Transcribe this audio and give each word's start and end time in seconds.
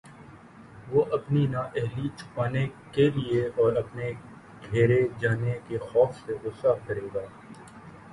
وہ 0.91 1.03
اپنی 1.13 1.45
نااہلی 1.47 2.07
چھپانے 2.17 2.65
کے 2.91 3.09
لیے 3.09 3.43
اور 3.55 3.75
اپنے 3.75 4.09
گھیرے 4.63 4.99
جانے 5.19 5.57
کے 5.67 5.77
خوف 5.83 6.15
سے 6.25 6.33
غصہ 6.43 6.73
کرے 6.87 7.07
گا 7.13 7.25